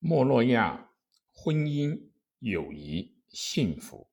[0.00, 0.92] 莫洛亚
[1.32, 4.08] 婚姻、友谊、幸福。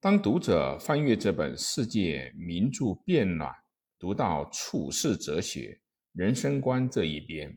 [0.00, 3.54] 当读者翻阅这本世界名著变暖，
[4.00, 5.80] 读到处世哲学、
[6.12, 7.56] 人生观这一边，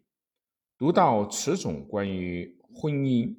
[0.77, 3.35] 读到此种关于婚姻、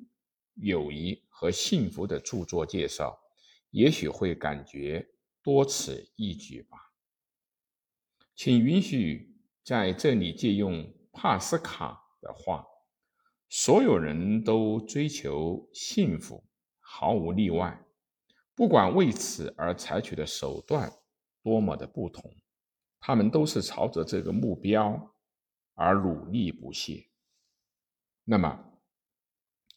[0.55, 3.17] 友谊和幸福的著作介绍，
[3.71, 5.09] 也许会感觉
[5.41, 6.79] 多此一举吧。
[8.35, 12.67] 请允许在这里借用帕斯卡的话
[13.55, 16.43] ：“所有人都追求幸福，
[16.81, 17.85] 毫无例外，
[18.55, 20.91] 不管为此而采取的手段
[21.43, 22.35] 多么的不同，
[22.99, 25.15] 他们都是朝着这个目标
[25.75, 27.11] 而努力不懈。”
[28.25, 28.59] 那么，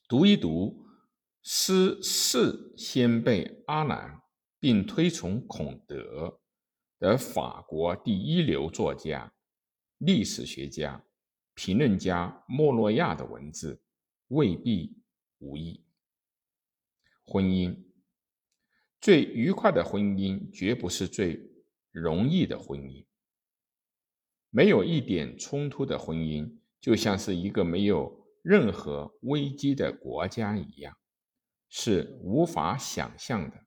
[0.08, 0.88] 读一读
[1.44, 4.22] 诗四先辈阿兰，
[4.58, 6.39] 并推崇孔德。
[6.98, 9.34] 的法国第一流作家、
[9.98, 11.05] 历史学家、
[11.55, 13.82] 评论家莫洛亚的文字
[14.27, 15.02] 未必
[15.40, 15.84] 无益。
[17.23, 17.84] 婚姻
[19.02, 21.50] 最愉快的婚姻，绝不是最
[21.89, 23.08] 容易的婚姻。
[24.52, 30.95] 没有一点冲突的婚姻，就像是一个没有任何危机的国家一样，
[31.70, 33.66] 是无法想象的。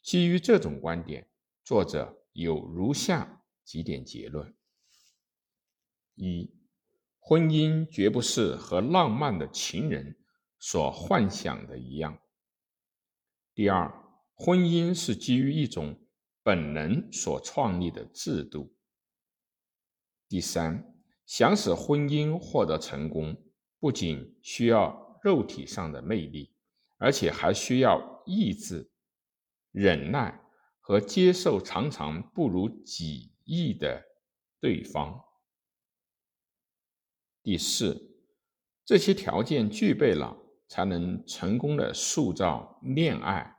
[0.00, 1.28] 基于这种观点，
[1.62, 2.14] 作者。
[2.34, 4.54] 有如下几点结论：
[6.14, 6.54] 一、
[7.18, 10.16] 婚姻绝不是和浪漫的情人
[10.58, 12.14] 所幻想的一样；
[13.54, 13.92] 第二，
[14.34, 16.00] 婚姻是基于一种
[16.42, 18.72] 本能所创立的制度；
[20.28, 20.94] 第三，
[21.26, 23.36] 想使婚姻获得成功，
[23.78, 26.54] 不仅需要肉体上的魅力，
[26.96, 28.90] 而且还需要意志、
[29.72, 30.44] 忍耐。
[30.80, 34.02] 和接受常常不如己意的
[34.58, 35.22] 对方。
[37.48, 38.14] 第四，
[38.84, 40.36] 这些条件具备了，
[40.68, 43.56] 才能成功的塑造恋爱、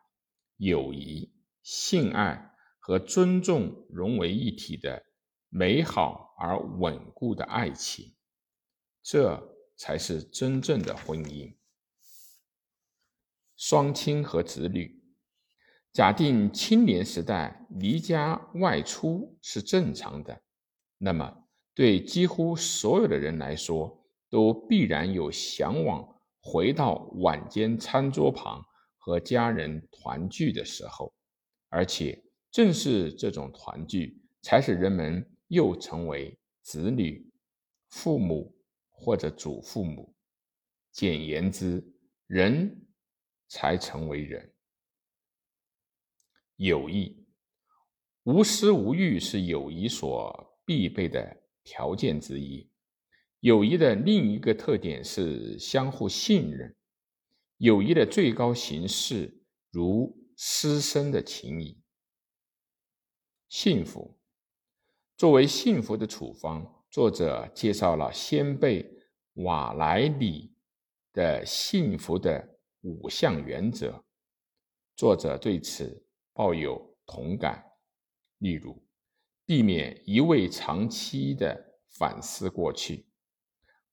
[0.57, 5.03] 友谊、性爱和尊重融为一体的
[5.49, 8.15] 美好而稳固的爱情。
[9.01, 11.57] 这才是真正的婚姻。
[13.57, 15.03] 双亲和子女。
[15.91, 20.43] 假定青年时代离家外出是正常的，
[20.99, 21.48] 那么
[21.79, 26.05] 对几乎所有的人来说，都必然有向往
[26.41, 28.61] 回到晚间餐桌旁
[28.97, 31.13] 和家人团聚的时候，
[31.69, 37.25] 而且正是这种团聚，才使人们又成为子女、
[37.87, 38.53] 父母
[38.89, 40.13] 或者祖父母。
[40.91, 41.81] 简言之，
[42.27, 42.89] 人
[43.47, 44.53] 才成为人。
[46.57, 47.25] 友谊
[48.23, 52.69] 无私无欲是友谊所必备的条件之一。
[53.39, 56.75] 友谊的另一个特点是相互信任。
[57.57, 61.81] 友谊的最高形式如师生的情谊。
[63.47, 64.17] 幸福
[65.15, 68.89] 作为幸福的处方，作者介绍了先辈
[69.33, 70.53] 瓦莱里
[71.13, 74.03] 的幸福的五项原则。
[74.95, 76.05] 作者对此。
[76.31, 77.61] 抱有同感，
[78.37, 78.81] 例如，
[79.49, 83.07] 避免一味长期的反思过去，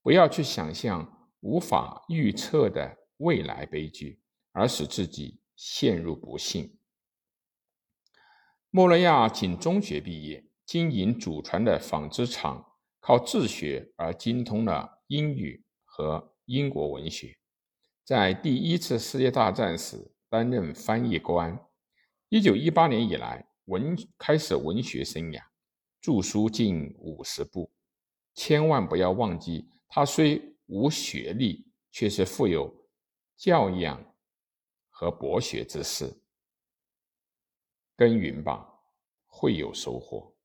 [0.03, 4.21] 不要去想象无法预测的未来悲剧，
[4.53, 6.79] 而使自己陷入不幸。
[8.69, 12.63] 莫洛亚仅中学毕业，经营祖传的纺织厂，
[13.01, 17.39] 靠自学而精通了英语和英国文学，
[18.05, 21.59] 在第一次世界大战时担任翻译官。
[22.29, 25.43] 一九一八年以来，文开始文学生涯，
[26.01, 27.73] 著书近五十部。
[28.35, 32.73] 千万不要忘记，他虽无学历，却是富有
[33.37, 34.15] 教养
[34.91, 36.23] 和博学之士。
[37.97, 38.69] 耕耘吧，
[39.27, 40.36] 会有收获。